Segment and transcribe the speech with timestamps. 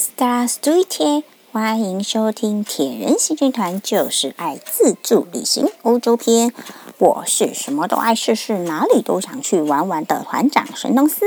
[0.00, 6.54] Starstuite，欢迎收听铁人行军团就是爱自助旅行欧洲篇。
[6.96, 11.26] 我是什么都爱试试，哪里都想去玩玩的团长神农斯。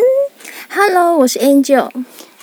[0.71, 1.91] Hello，我是 Angel，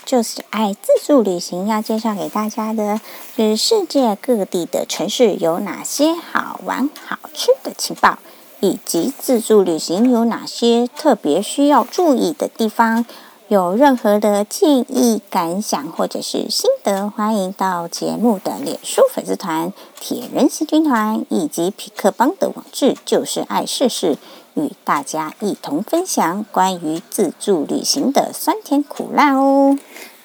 [0.04, 1.66] 就是爱自助旅行。
[1.66, 3.00] 要介绍给大家的
[3.34, 8.20] 是世界各地的城市有哪些好玩好吃的情报。
[8.62, 13.06] 以及自助旅行有哪些特别需要注意的地方？
[13.51, 24.18] 有任何的建议、感想或者是心得，欢迎到节目的脸书粉丝团“铁人行军团”以及匹克邦的网志“就是爱试试”，
[24.55, 29.77] 与大家一同分享关于自助旅行的酸甜苦辣哦。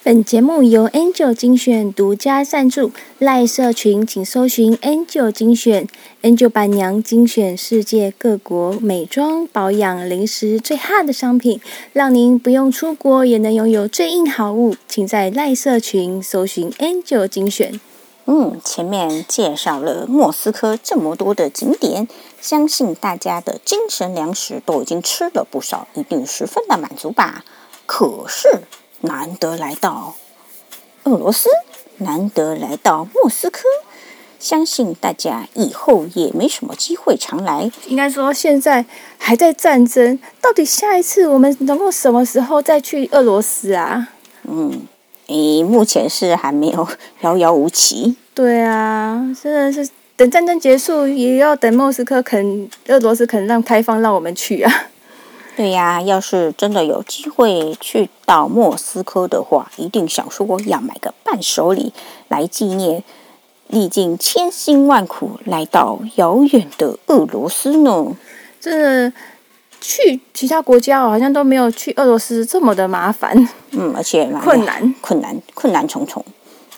[0.06, 5.88] 本节目由 Angel 精选独家赞助，赖社群请搜寻 Angel 精选
[6.22, 11.60] ，Angel 板娘精选世界各国美妆、保养、零食最夯的商品，
[11.92, 14.76] 让您不用出国也能拥有最硬好物。
[14.86, 17.80] 请在赖社群搜寻 Angel 精选。
[18.26, 22.06] 嗯，前面介绍了莫斯科这么多的景点，
[22.40, 27.44] 相信大家的精神粮食都已经吃了不少，一定十分的满足吧？
[27.86, 28.60] 可是。
[29.02, 30.14] 难得来到
[31.04, 31.48] 俄罗斯，
[31.98, 33.62] 难得来到莫斯科，
[34.38, 37.70] 相信大家以后也没什么机会常来。
[37.86, 38.84] 应该说，现在
[39.18, 44.08] 还在战争，到底下一次我们能够什么时候再去俄罗斯啊？
[44.42, 44.82] 嗯，
[45.26, 46.86] 诶，目前是还没有，
[47.20, 48.16] 遥遥无期。
[48.34, 54.72] 对啊，真的是等战争结束，也要等莫斯科肯，俄罗斯肯让开放，让我们去啊。
[55.56, 61.94] 对呀，要是真的有机会去到莫斯科的话，一定想说要买个伴手礼
[62.28, 63.02] 来纪念
[63.68, 68.14] 历尽千辛万苦来到遥远的俄罗斯呢。
[68.60, 68.78] 真
[69.10, 69.12] 的，
[69.80, 73.48] 去其他国家好像都没有去俄罗斯这么的麻烦。
[73.70, 76.22] 嗯，而且困难、困难、困难重重。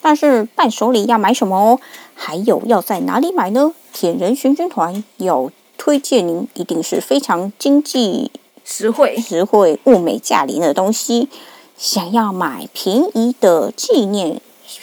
[0.01, 1.81] 但是伴手礼要买什么哦？
[2.15, 3.75] 还有要在哪里买呢？
[3.93, 8.31] 铁人巡军团有推荐您，一定是非常经济。
[8.71, 11.31] 实惠、实惠、物美价廉的东西，
[11.79, 14.43] 想要买便宜的纪念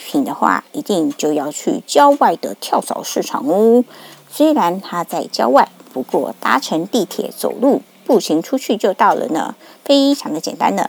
[0.10, 3.86] 品的话，一定就要去郊外的跳蚤市场哦。
[4.28, 9.54] 虽然它在郊外，不过搭乘地铁、走路、步行出去就到了呢，
[9.84, 10.84] 非常的简单呢。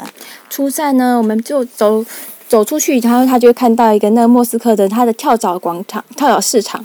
[0.48, 2.02] 出站呢，我们就走
[2.48, 6.82] 走出去，然后他就会看到一个那个莫斯科的它的跳蚤广场、跳蚤市场。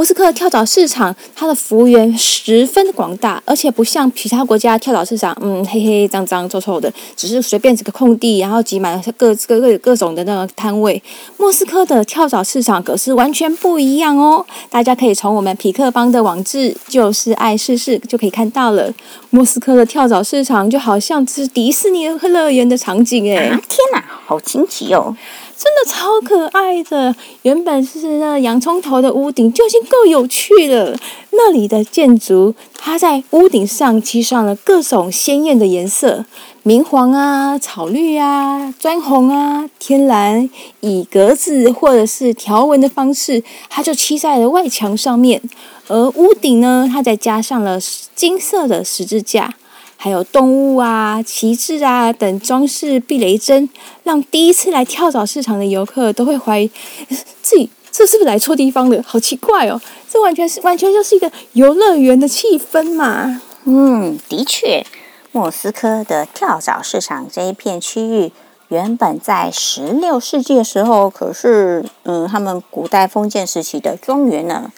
[0.00, 11.02] 莫斯科跳蚤市场，它的服务员十分的广大，而且不像其他国家跳蚤市场，嗯，黑黑脏脏臭臭的，只是随便这个空地，然后挤满了各各各各种的那个摊位。
[11.36, 18.90] 莫斯科的跳蚤市场可是完全不一样哦，大家可以从我们匹克邦的网志就是爱试试就可以看到了。
[19.28, 25.14] 莫斯科的跳蚤市场就好像是迪士尼乐园的场景诶，天哪，好惊奇哦！
[25.62, 30.96] 真的超可爱的，原本是那洋葱头的屋顶就已经够有趣了。
[31.32, 36.24] 那里的建筑，它在屋顶上漆上了各种鲜艳的颜色，
[36.62, 40.48] 明黄啊、草绿啊、砖红啊、天蓝，
[40.80, 45.42] 以格子或者是条纹的方式，它就漆在了外墙上面。
[45.88, 47.78] 而屋顶呢，它再加上了
[48.14, 49.52] 金色的十字架。
[50.02, 53.68] 还有动物啊、旗帜啊等装饰避雷针，
[54.02, 56.70] 让第一次来跳蚤市场的游客都会怀疑
[57.42, 59.02] 自己这是不是来错地方了？
[59.06, 59.78] 好奇怪哦！
[60.10, 63.42] 这完全是完全就是一个游乐园的气氛嘛。
[63.64, 64.86] 嗯，的确，
[65.32, 68.32] 莫斯科的跳蚤市场这一片区域，
[68.68, 74.72] 原本在十六世纪的时候可是嗯，他们古代封建时期的庄园呢。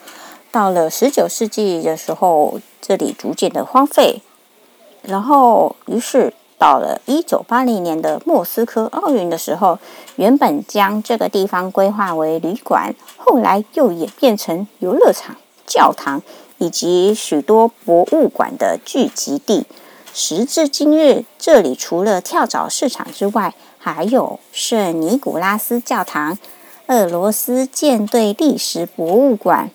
[0.50, 4.20] 到了十九世纪的时候，这里逐渐的荒废。
[5.02, 9.78] 然后，于是到了一九八零年的莫斯科奥运的时候，
[10.16, 15.36] 原本将这个地方规划为旅馆，后来又演变成游乐场、
[15.66, 16.22] 教堂
[16.58, 19.66] 以及许多博物馆的聚集地。
[20.14, 26.38] 时至今日，这里除了跳蚤市场之外，还有圣尼古拉斯教堂、
[26.87, 29.70] 俄罗斯舰队历史博物馆、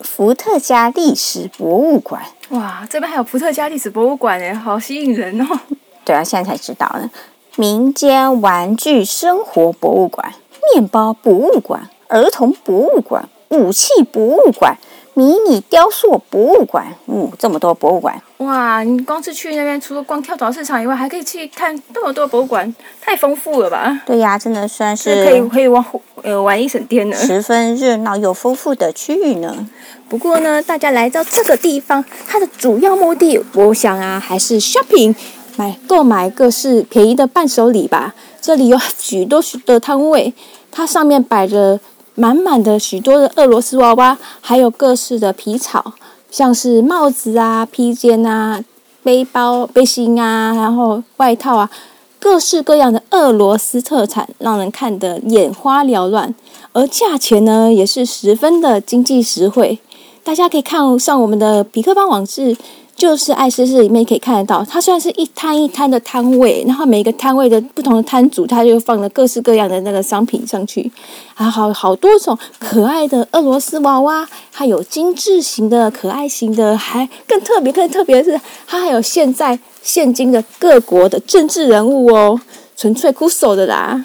[0.00, 2.22] 伏特加历史博物馆。
[2.50, 5.58] 哇，这边还有伏特加历史博物馆哎，好吸引人哦！
[6.04, 7.10] 对啊，现在才知道呢。
[7.56, 10.32] 民间玩具生活博物馆、
[10.72, 14.76] 面包博物馆、儿童博物馆、武器博物馆、
[15.18, 18.22] 迷你雕塑博物馆，嗯，这么多博物馆。
[18.36, 24.00] 哇，你光是去那边，除了逛跳蚤市场以外，还可以去看这么多博物馆，太丰富了吧？
[24.06, 25.84] 对呀、啊，真的算是，可以可以玩
[26.22, 29.68] 呃玩一整天呢，十分热闹又丰富的区域呢。
[30.08, 35.16] 不过呢，大家来到这个地方，它的主要目的，我想啊，还是 shopping，
[35.56, 38.14] 买购买各式便宜的伴手礼吧。
[38.40, 40.32] 这里有许多许多的摊位，
[40.70, 41.80] 它上面摆着
[42.18, 45.92] 满满的许多的俄罗斯娃娃，还有各式的皮草，
[46.32, 48.60] 像是帽子啊、披肩啊、
[49.04, 51.70] 背包、背心啊，然后外套啊，
[52.18, 56.34] 各式各样的俄罗斯特产，让人看得眼花缭乱。
[56.72, 59.78] 而价钱呢，也是十分的经济实惠。
[60.24, 62.56] 大家可以看上我们的痞客邦网志。
[62.98, 70.90] 就是爱诗诗里面可以看得到，它虽然是一摊一摊的摊位，然后每一个摊位的不同的摊主，他就放了各式各样的那个商品上去，
[71.32, 82.40] 还好好多种可爱的俄罗斯娃娃，还有精致型的、可爱型的，还更特别、更特别的是，它还有现在现今的各国的政治人物哦，
[82.76, 84.04] 纯粹酷手的啦。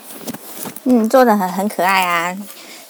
[0.84, 2.38] 嗯，做的很很可爱啊，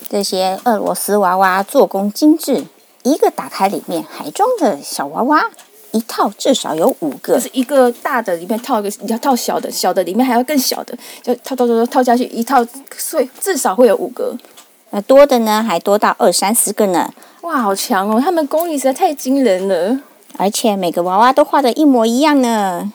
[0.09, 2.65] 这些俄罗斯娃娃做工精致，
[3.03, 5.50] 一个打开里面还装着小娃娃。
[5.93, 12.65] 一套至少有五个，就是一个大的里面套一个，要套小的，小的里面还要更小的，就套套套套套下去一套，
[12.97, 14.37] 所以至少会有五个。
[14.89, 17.11] 那多的呢，还多到二三十个呢。
[17.41, 18.21] 哇，好强哦！
[18.21, 19.99] 他们工艺实在太惊人了，
[20.37, 22.91] 而且每个娃娃都画的一模一样呢。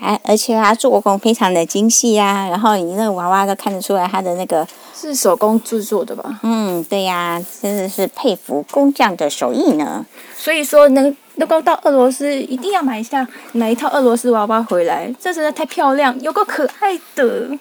[0.00, 6.40] 哎，而且它做工非常的精细呀，然后你那个娃娃都看得出来它的那个是手工制作的吧？
[6.42, 10.04] 嗯，对呀，真的是佩服工匠的手艺呢。
[10.36, 17.58] 所以说，能能够到俄罗斯，一定要买一下，买一套俄罗斯娃娃回来，这实在太漂亮，有够可爱的。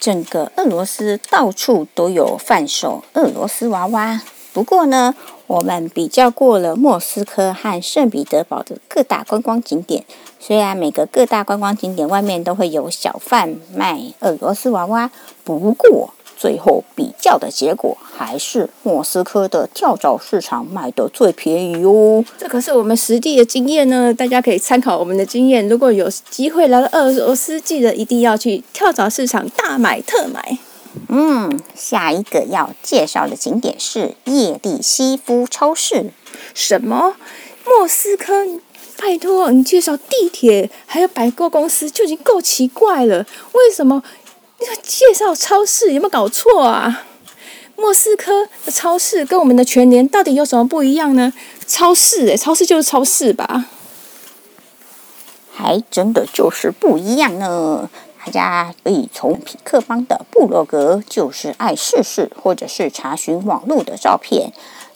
[0.00, 4.20] 整个俄罗斯到处都有贩售俄罗斯娃娃，
[4.52, 5.14] 不过呢，
[5.46, 10.04] 我们比较过了莫斯科和圣彼得堡的各大观光景点，
[10.38, 15.10] 虽然每个各大观光景点外面都会有小贩卖俄罗斯娃娃，
[15.44, 16.10] 不过。
[16.34, 22.24] 最后比较的结果还是莫斯科的跳蚤市场卖的最便宜哦。
[22.36, 25.68] 这可是我们实地的经验呢，大家可以参考我们的经验。
[25.68, 30.58] 如果有机会来到俄罗斯，记得一定要去跳蚤市场大买特买。
[31.14, 36.10] 嗯，下一个要介绍的景点是叶利西夫超市。
[36.54, 37.16] 什么？
[37.66, 38.46] 莫斯科？
[38.96, 44.02] 拜托，你介绍地铁还有百货公司就已经够奇怪了，为什么？
[44.82, 47.04] 介绍超市有没有搞错啊？
[47.76, 51.34] 莫斯科的超市跟我们的全联到底有什么不一样呢？
[51.66, 53.66] 超市诶，超市就是超市吧？
[55.52, 57.90] 还真的就是不一样呢。
[58.24, 64.52] 大家可以从痞客邦的部落格，就是爱试试，或者是查询网络的照片。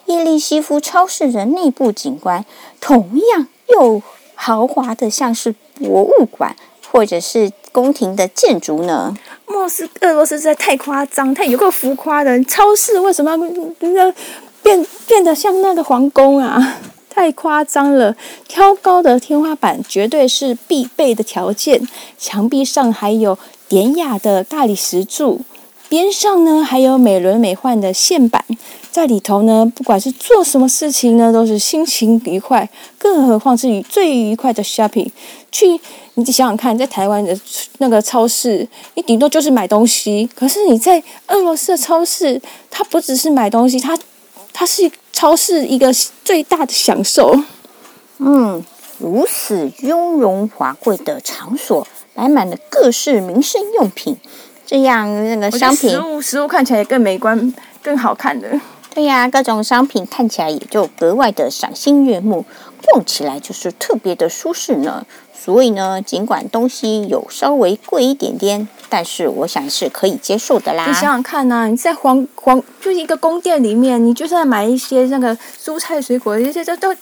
[0.06, 2.44] 叶利西夫超市的内部景观，
[2.80, 4.00] 同样又
[4.34, 6.54] 豪华的，像是博物馆，
[6.90, 7.52] 或者是。
[7.72, 9.14] 宫廷的建筑呢？
[9.44, 12.42] 莫斯俄罗斯实在太夸张，太有够浮夸的。
[12.44, 14.14] 超市为什么要
[14.62, 16.78] 变变得像那个皇宫啊？
[17.16, 18.14] 太夸张了！
[18.46, 21.80] 挑高的天花板绝对是必备的条件，
[22.18, 23.38] 墙壁上还有
[23.70, 25.40] 典雅的大理石柱，
[25.88, 28.44] 边上呢还有美轮美奂的线板。
[28.90, 32.68] 在里头呢，不管是做什么事情呢，都是心情愉快。
[32.98, 35.08] 更何况是最愉快的 shopping。
[35.50, 35.80] 去，
[36.14, 37.34] 你想想看，在台湾的
[37.78, 40.28] 那个超市，你顶多就是买东西。
[40.34, 42.38] 可是你在俄罗斯的超市，
[42.70, 43.98] 它不只是买东西，它
[44.52, 45.90] 它是超市一个
[46.22, 47.34] 最大的享受。
[48.18, 48.62] 嗯，
[48.98, 54.18] 如此雍容华贵的场所，摆满了各式民生用品，
[54.66, 58.60] 这样那个商品，食物食物看起来也更美观、更好看的。
[58.90, 62.44] 对呀，各种商品看起来也就格外的赏心悦目，
[62.84, 65.06] 逛起来就是特别的舒适呢。
[65.38, 70.86] 所以呢，尽管东西有稍微贵一点点，但是我想是可以接受的啦。
[70.86, 76.94] 你想想看呐、啊，你在皇皇就是一个宫殿里面，你就算买一些那个蔬菜水果，这些都都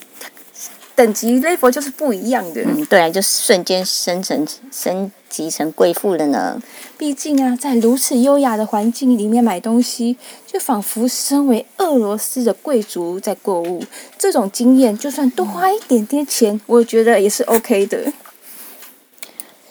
[0.95, 2.63] 等级 level 就是不一样的。
[2.63, 6.61] 嗯，对啊，就瞬间升成升级成贵妇了呢。
[6.97, 13.83] 毕竟啊，在如此优雅的环境里面买东西，就仿佛身为俄罗斯的贵族在购物。
[14.17, 18.13] 这种经验，就算多花一点点钱，我觉得也是 OK 的。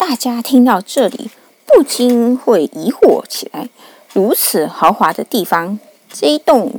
[0.06, 1.30] 大家听到这里，
[1.66, 3.70] 不禁会疑惑起来：
[4.12, 5.80] 如此豪华的地方，
[6.12, 6.74] 这一栋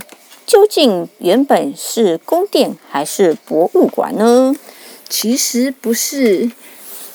[0.45, 4.55] 究竟原本是宫殿还是博物馆呢？
[5.09, 6.53] 其实不是，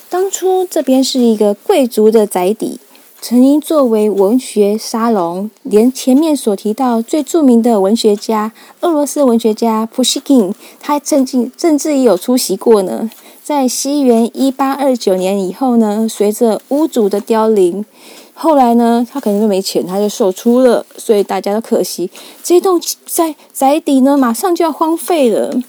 [0.08, 2.80] 当初这边是一个贵族的宅邸。
[3.22, 8.50] 曾经作为文学沙龙，连前面所提到最著名的文学家，
[8.80, 13.08] 俄罗斯文学家普希金，他曾经甚至也有出席过呢。
[13.50, 17.84] 在西元一八二九年以后呢，随着屋主的凋零，
[18.32, 22.08] 后来呢，他可能就没钱，他就售出了，所以大家都可惜，
[22.44, 25.60] 这栋在宅邸呢，马上就要荒废了。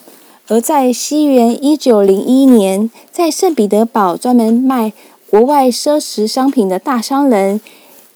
[0.47, 4.93] 而在西元一九零一年，在圣彼得堡专门卖
[5.31, 7.59] 国外奢侈商品的大商人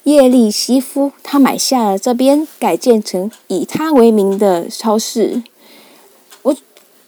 [0.03, 5.41] 叶利西夫，他买下了这边，改建成以他为名的超市。
[6.43, 6.55] 我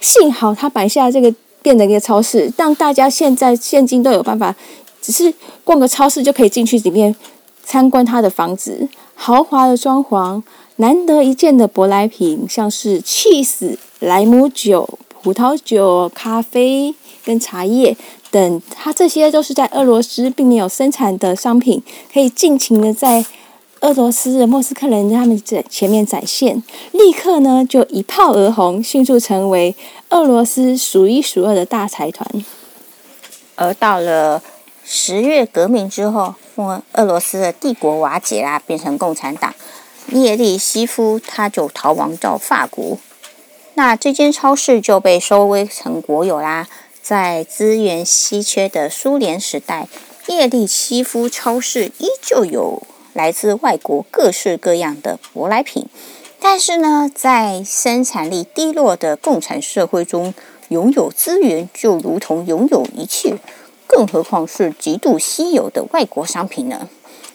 [0.02, 1.32] 幸好他买下这个，
[1.68, 4.56] 变成一个超市，让大家现在现今都有办法，
[5.02, 5.34] 只是
[5.66, 7.14] 逛个超市就可以进去里面
[7.62, 10.42] 参观他的房子，豪华的装潢，
[10.78, 14.88] 难得一见的舶来品，像是 cheese、莱姆酒、
[15.22, 16.96] 葡萄酒、咖啡
[17.26, 17.98] 跟茶叶
[18.32, 21.84] 等，它这些都是在俄罗斯并没有生产的商品，
[22.14, 23.26] 可以尽情的在
[23.82, 29.76] 俄罗斯的莫斯科人他们在前面展现，立刻呢就一炮而红，迅速成为
[30.10, 32.28] 俄罗斯数一数二的大财团。
[33.56, 34.42] 而到了
[34.84, 36.34] 十月革命之后，
[36.94, 39.54] 俄罗斯的帝国瓦解啦，变成共产党。
[40.10, 42.98] 叶利西夫他就逃亡到法国，
[43.76, 46.68] 那这间超市就被收归成国有啦。
[47.02, 49.88] 在资源稀缺的苏联时代，
[50.28, 52.82] 叶利西夫超市依旧有
[53.18, 55.88] 来自外国各式各样的舶来品。
[56.40, 60.36] 但是呢，在生产力低落的共产社会中，
[60.70, 63.40] 拥有资源就如同拥有一切，
[63.88, 66.88] 更何况是极度稀有的外国商品呢？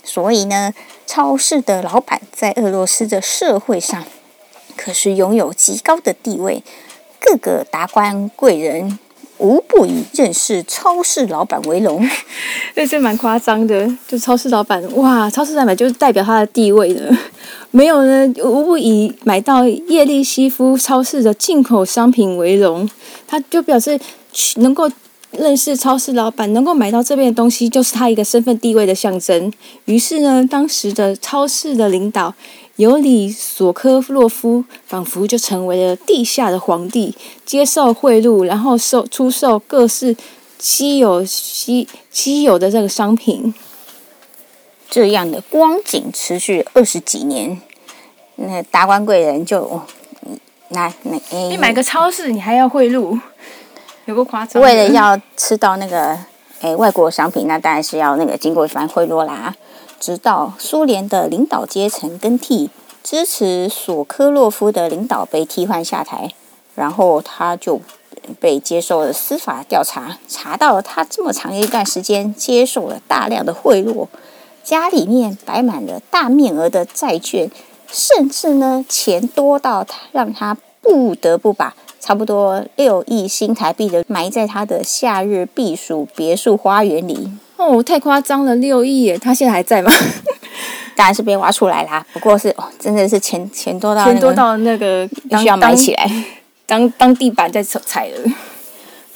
[0.05, 0.73] 所以呢，
[1.05, 4.05] 超市的老板在俄罗斯的社会上
[4.77, 6.63] 可是拥有极高的地位，
[7.21, 8.99] 各个达官贵人
[9.43, 12.09] 无不以认识超市老板为荣。
[12.89, 17.15] 这蛮夸张的，就超市老板哇，超市老板就是代表他的地位的，
[17.73, 22.89] 没有呢，无不以买到叶利西夫超市的进口商品为荣，
[23.27, 23.99] 他就表示
[24.57, 24.91] 能够。
[25.39, 29.51] 认识超市老板，能够买到这边的东西，就是他一个身份地位的象征。
[29.87, 32.35] 于是呢，当时的超市的领导
[32.77, 37.15] 尤里索科洛夫，仿佛就成为了地下的皇帝，
[37.45, 40.17] 接受贿赂，然后售出售各式
[40.59, 43.55] 稀有稀稀有的这个商品。
[44.89, 47.61] 这样的光景持续二十几年，
[48.37, 49.81] 那达官贵人就
[50.69, 53.19] 那那，你买个超市，你还要贿赂？
[54.07, 56.19] 有个夸张，为了要吃到那个
[56.61, 59.55] 诶外国商品，那当然是要那个经过一番贿赂啦。
[60.03, 62.69] 直到苏联的领导阶层更替，
[63.05, 66.33] 支持索科洛夫的领导被替换下台，
[66.75, 67.81] 然后他就
[68.41, 74.09] 被接受了司法调查，查到了他这么长一段时间接受了大量的贿赂，
[74.65, 77.49] 家里面摆满了大面额的债券，
[77.87, 81.77] 甚至呢钱多到他让他不得不把。
[82.01, 87.31] 差不多六亿新台币的埋在他的夏日避暑别墅花园里
[87.63, 89.19] 哦，太夸张了，六亿耶！
[89.19, 89.93] 他现在还在吗？
[90.97, 92.05] 当然是被挖出来啦。
[92.13, 96.11] 不过是哦，真的是钱钱多到、那个、钱多到那个必须要埋起来，
[96.67, 98.31] 当当地板在踩了。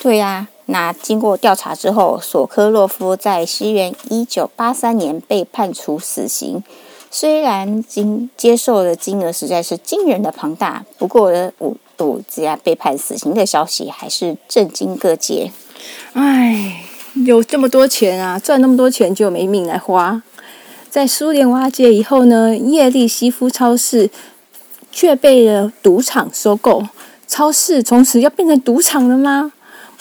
[0.00, 6.62] 对呀、啊，那经过调查之后，索科洛夫在西元一九八三年被判处死刑。
[7.10, 11.74] 虽然经接受的金额实在是惊人的庞大，不过我。
[11.98, 15.50] 杜兹亚被判死刑的消息还是震惊各界。
[16.12, 16.82] 哎，
[17.26, 20.22] 有这么多钱啊，赚那么多钱就没命来花。
[20.88, 24.08] 在苏联瓦解以后呢，叶利西夫超市
[24.92, 26.86] 却被了赌场收购。
[27.26, 29.52] 超市从此要变成赌场了吗？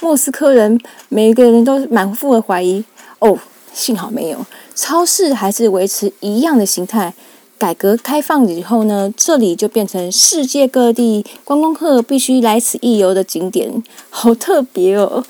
[0.01, 0.79] 莫斯科人
[1.09, 2.85] 每个人都满腹的怀疑。
[3.17, 3.39] 哦，
[3.73, 7.15] 幸好没有，超市还是维持一样的形态。
[7.57, 15.23] 改革开放以后呢，这里就变成世界各地观光客必须来此一游的景点，好特别哦！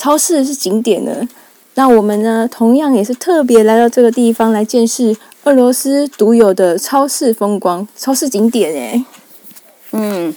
[0.00, 1.28] 超市是景点呢，
[1.74, 5.14] 那我们呢，同样也是特别来到这个地方来见识
[5.44, 9.04] 俄罗斯独有的超市风光、超市景点诶。
[9.90, 10.34] 嗯，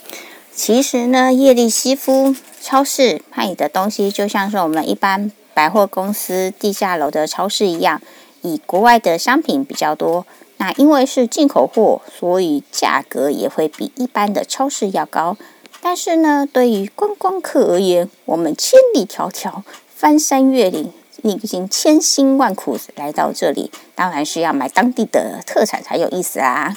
[0.53, 8.01] 其实呢，叶利西夫超市卖的东西就像是我们一般百货公司地下楼的超市一样，
[8.41, 10.25] 以国外的商品比较多。
[10.57, 15.37] 那因为是进口货，所以价格也会比一般的超市要高。
[15.85, 19.61] 但是呢，对于观光客而言，我们千里迢迢
[19.93, 26.73] 翻山越岭，历经千辛万苦来到这里，当然是要买当地的特产才有意思啊。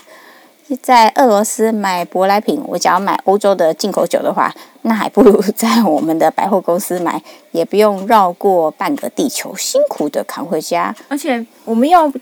[0.82, 7.22] 在俄罗斯买舶来品，我只要买欧洲的进口酒的话，那还不如在我们的百货公司买，
[7.52, 10.92] 也不用绕过半个地球，辛苦的扛回家。
[11.06, 12.12] 而且我们要。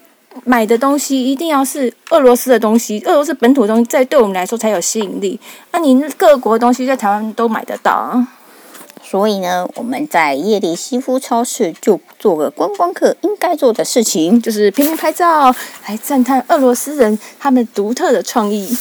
[0.45, 5.39] 买的东西一定要是俄罗斯的东西，俄罗斯本土的东西，在对我们来说才有吸引力。
[5.71, 8.29] 那你各国的东西在台湾都买得到啊。
[9.03, 15.55] 所以呢，我们在叶利西夫超市就做个观光客应该做的事情，就是拼命拍照，
[15.87, 18.77] 来赞叹俄罗斯人他们独特的创意。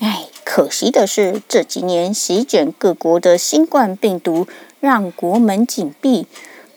[0.00, 4.46] 哎，可惜的是，这几年席卷各国的新冠病毒
[4.80, 6.26] 让国门紧闭，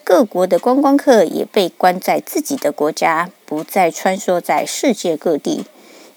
[0.07, 5.65] 各国的观光客也被关在自己的国家，不再穿梭在世界各地。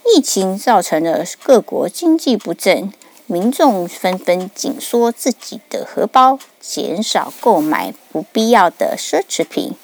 [0.06, 2.92] 疫情造成了各国经济不振，
[3.26, 9.75] 民众纷纷紧缩自己的荷包，减少购买不必要的奢侈品。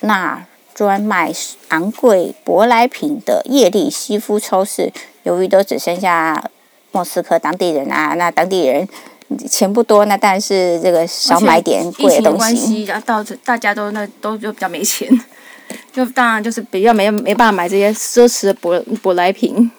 [0.00, 1.30] 那专卖
[1.68, 4.90] 昂贵舶来品的叶利西夫超市，
[5.24, 6.50] 由于都只剩下
[6.92, 8.88] 莫斯科当地人啊，那当地人
[9.48, 12.38] 钱不多，那当然是这个少买点贵的东西。
[12.38, 15.08] 关系，然后到大家都那都就比较没钱，
[15.92, 19.70] 就当然就是比较没没办法买这些奢侈的舶舶来品，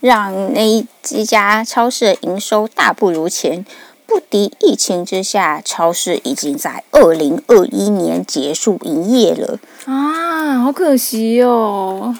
[0.00, 3.64] 让那一几家超市营收大不如前。
[4.06, 12.14] 不敌疫情之下，超市已经在二零二一年结束营业了啊，好可惜哦！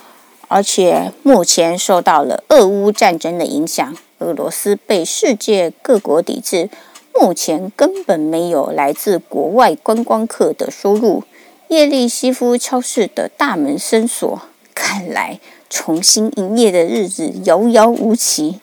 [0.47, 6.69] 而且目前受到了俄乌战争的影响，俄罗斯被世界各国抵制，
[7.13, 11.23] 目前根本没有来自国外观光客的收入。
[11.67, 14.41] 叶利西夫超市的大门深锁，
[14.73, 18.59] 看来重新营业的日子遥遥无期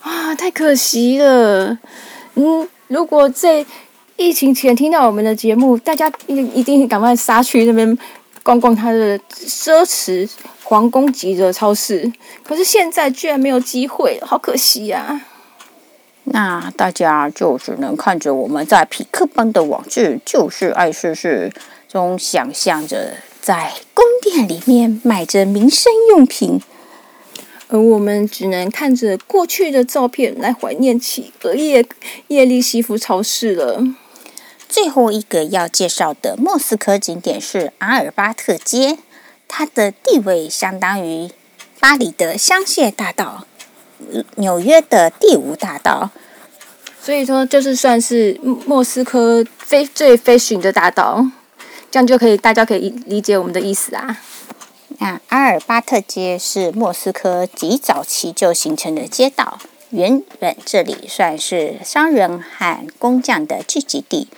[0.00, 0.34] 啊！
[0.34, 1.78] 太可惜了。
[2.34, 3.66] 嗯，如果在
[4.16, 7.98] 疫情前听到我们的节目，大家一一定赶快杀去那边
[8.42, 10.28] 逛逛他的奢侈
[10.70, 12.12] 皇宫级的超市。
[12.44, 15.26] 可是现在居然没有机会，好可惜呀、啊！
[16.22, 21.52] 那大家就只能看着我们在匹克邦的网志，就是爱试试
[21.88, 26.60] 中想象着在宫殿里面买着民生用品。
[27.66, 31.86] 而我们只能看着过去的照片来怀念起叶叶
[32.28, 33.82] 叶利西夫超市了。
[34.68, 38.98] 最后一个要介绍的莫斯科景点是阿尔巴特街，
[39.52, 41.28] 它的地位相当于
[41.80, 43.46] 巴黎的香榭大道、
[44.36, 46.10] 纽约的第五大道，
[47.02, 51.26] 所以说就是算是莫斯科非最 fashion 的大道，
[51.90, 54.20] 这样就可以大家可以理解我们的意思啊。
[54.98, 59.58] 那阿尔巴特街是莫斯科极早期就形成的街道，
[59.90, 64.28] 原本这里算是商人和工匠的聚集地，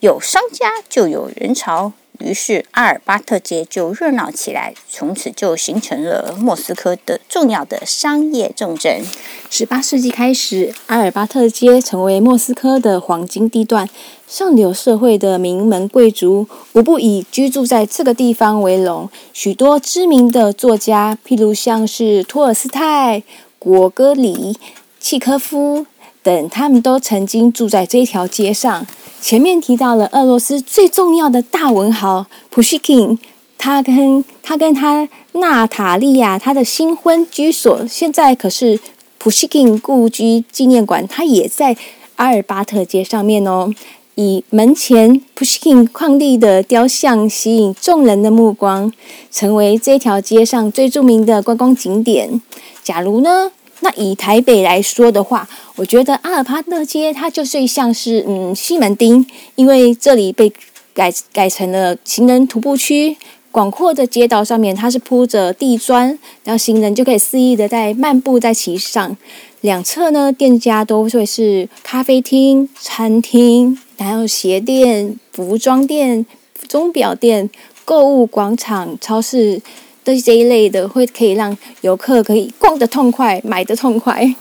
[0.00, 1.92] 有商家就有人潮。
[2.20, 9.02] 于是阿尔巴特街就热闹起来，从此就形成了莫斯科的重要的商业重镇。
[9.50, 13.88] 十八世纪开始，阿尔巴特街成为莫斯科的黄金地段，
[14.26, 19.08] 上流社会的名门贵族无不以居住在这个地方为荣。
[19.32, 23.22] 许多知名的作家，譬如像是托尔斯泰、
[23.58, 24.58] 果戈里、
[24.98, 25.86] 契诃夫
[26.26, 28.84] 等，他们都曾经住在这条街上。
[29.20, 33.16] 前面提到了俄罗斯最重要的大文豪普希金，
[33.56, 38.80] 他跟他跟他娜塔莉亚他的新婚居所，现在可是
[39.18, 41.76] 普希金故居纪念馆，它也在
[42.16, 43.72] 阿尔巴特街上面哦。
[44.16, 48.92] 以门前普希金伉俪的雕像吸引众人的目光，
[49.30, 52.40] 成为这条街上最著名的观光景点。
[52.82, 53.52] 假如呢？
[53.86, 60.52] 那以台北来说的话，我觉得阿尔巴特街它就是像是嗯西门町，因为这里被
[60.92, 63.16] 改改成了行人徒步区，
[63.52, 69.16] 广阔的街道上面它是铺着地砖，然后行人就可以肆意的在漫步在其上。
[69.60, 76.26] 两侧呢，店家都会是咖啡厅、餐厅，然后鞋店、服装店、
[76.66, 77.48] 钟表店、
[77.84, 79.62] 购物广场、超市。
[80.06, 84.36] 都是这一类的，会可以让游客可以逛得痛快，买得痛快。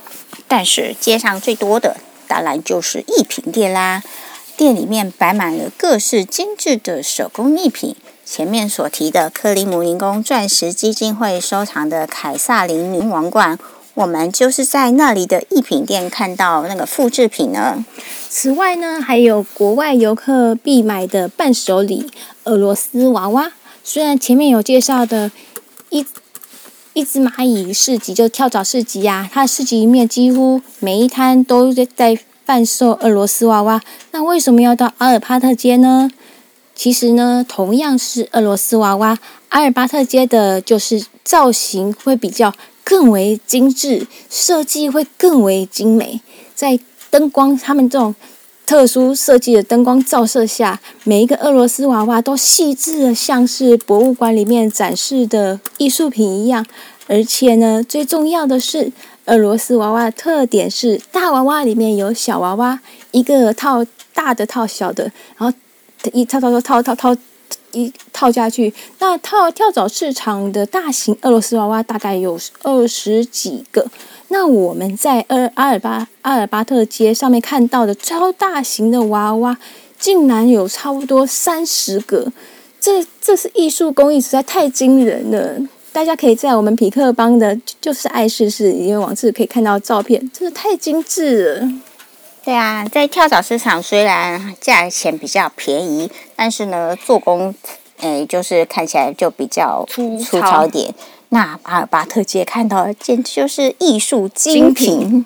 [0.47, 1.97] 但是街上最多的
[2.27, 4.03] 当然就是艺品店啦，
[4.55, 7.95] 店里面摆满了各式精致的手工艺品。
[8.23, 13.57] 前面所提的克里姆林宫钻石基金会收藏的凯撒琳女王冠，
[13.95, 17.83] 我们就是在那里的艺品店看到那个复制品呢。
[18.29, 22.11] 此外呢，还有国外游客必买的伴手礼——
[22.45, 23.51] 俄罗斯娃娃。
[23.83, 25.31] 虽然前面有介绍的。
[25.89, 26.05] 一
[26.93, 29.29] 一只蚂蚁市集，就跳蚤市集呀、啊。
[29.31, 33.81] 它市集里面几乎每一摊都在在贩售俄罗斯娃娃。
[34.11, 36.09] 那为什么要到阿尔巴特街呢？
[36.73, 39.17] 其实呢，同样是俄罗斯娃娃，
[39.49, 46.21] 阿尔巴特街的就是造型会比较更为精致，设计会更为精美。
[46.53, 48.13] 在灯光，他们这种。
[48.65, 56.65] 特殊设计的灯光照射下，每一个俄罗斯娃娃都细致的像是博物馆里面展示的艺术品一样。
[57.07, 58.91] 而且呢，最重要的是，
[59.25, 62.79] 俄罗斯娃娃的特点是大娃娃里面有小娃娃，
[63.11, 65.55] 一个套大的套小的，然后
[66.13, 67.15] 一套套套套套
[67.73, 68.73] 一套下去。
[68.97, 73.85] 那套跳蚤市场的大型俄罗斯娃娃大概有二十几个。
[74.29, 79.57] 那我们在阿阿尔巴阿尔巴特街上面看到的超大型的娃娃，
[79.99, 82.31] 竟然有差不多三十个，
[82.79, 85.59] 这这是艺术工艺，实在太惊人了。
[85.93, 91.69] 大家可以在我们匹克邦的，就是爱试试因为网志可以看到照片，真的太精致了。
[92.43, 97.55] 对啊，在跳蚤市场虽然价钱比较便宜，但是呢，做工，
[98.01, 100.93] 诶，就是看起来就比较粗粗糙点。
[101.29, 105.25] 那阿尔巴特街看到简直就是艺术精品。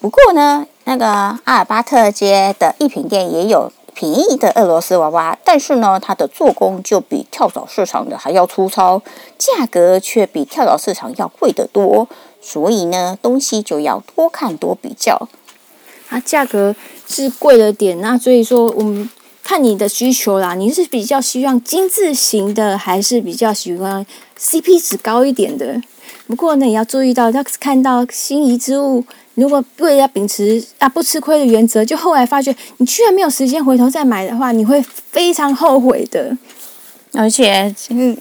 [0.00, 1.06] 不过呢，那个
[1.44, 3.72] 阿尔巴特街的艺品店也有。
[3.96, 9.00] 便宜的俄罗斯娃娃，但是呢，它的做工就比跳蚤市场的还要粗糙，
[9.38, 12.08] 价格却比跳蚤市场要贵得多。
[12.42, 15.28] 所以呢，东西就要多看多比较。
[16.08, 16.74] 啊价格
[17.06, 19.08] 是贵了点，那所以说我们
[19.44, 24.04] 看你的需求啦，你是比较希望精致型的，还是比较喜欢
[24.40, 25.80] CP 值高一点的？
[26.26, 29.04] 不过呢，也要注意到，要看到心仪之物。
[29.34, 34.80] 如果为了要秉持啊不吃亏的原则，就后来发觉你居然没有时间回头再买的话，你会
[35.10, 36.36] 非常后悔的。
[37.12, 37.72] 而且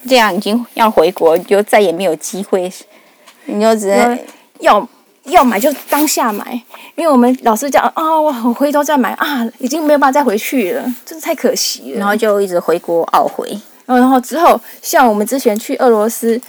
[0.07, 2.71] 这样已经要回国，就再也没有机会，
[3.45, 4.19] 你就只能
[4.59, 4.87] 要
[5.25, 6.53] 要买就当下买，
[6.95, 11.99] 因为我们老是讲啊，我回头再买啊，已经没有办法再回去了，真是太可惜了。
[11.99, 13.59] 然后就一直回国懊悔。
[13.85, 16.41] 然后之后像我们之前去俄罗斯，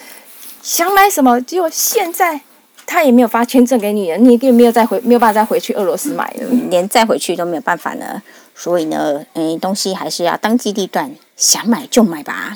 [0.62, 2.40] 想买什么，结果现在。
[2.86, 8.20] 他也没有发签证给你了，你也没有再回，没有办法再回去俄罗斯买了，连再回去都没有办法呢。
[8.54, 12.54] 所以呢，诶，东西还是要当机立断，想买就买吧。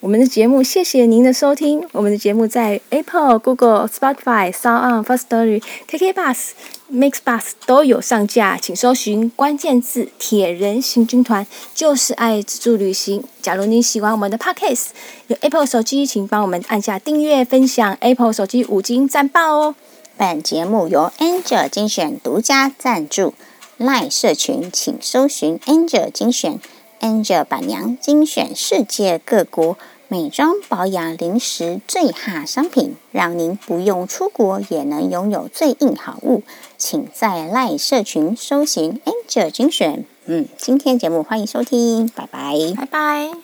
[0.00, 1.84] 我们的节目，谢谢您的收听。
[1.90, 6.50] 我们的节目在 Apple、Google、Spotify、Sound On、Firstory、KK Bus、
[6.92, 13.24] Mix Bus 都有上架，请搜寻关键字“铁人行军团”，就是爱自助旅行。
[13.42, 14.90] 假如你喜欢我们的 Podcast，
[15.26, 17.96] 有 Apple 手机，请帮我们按下订阅、分享。
[17.98, 19.74] Apple 手机五金赞爆哦！
[20.16, 23.34] 本节目由 Angel 精选独家赞助
[23.80, 26.60] ，LINE 社群请搜寻 Angel 精选。
[27.00, 29.76] Angel 板娘精选世界各国
[30.08, 36.42] 美妆保养零食最哈商品，让您不用出国也能拥有最硬好物。
[36.76, 40.04] 请在赖社群搜寻 Angel 精选。
[40.26, 43.38] 嗯，今天节目欢迎收听，拜拜，拜拜。